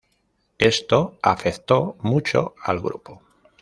[0.57, 3.21] Esto afectó mucho al grupo.